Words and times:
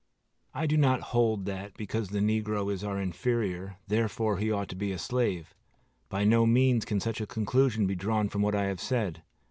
I 0.55 0.65
do 0.65 0.77
not 0.77 0.99
hold 1.13 1.45
that, 1.45 1.77
because 1.77 2.09
the 2.09 2.21
negro 2.21 2.73
is 2.73 2.83
our 2.83 2.99
inferior, 2.99 3.75
therefore 3.87 4.37
he 4.39 4.51
ought 4.51 4.67
to 4.69 4.75
be 4.75 4.91
a 4.91 4.97
slave. 4.97 5.53
By 6.09 6.23
no 6.23 6.47
means 6.47 6.85
can 6.85 6.99
such 6.99 7.21
a 7.21 7.27
conclusion 7.27 7.85
be 7.85 7.93
drawn 7.93 8.27
from 8.27 8.41
what 8.41 8.55
I 8.55 8.63
have 8.63 8.81
said. 8.81 9.21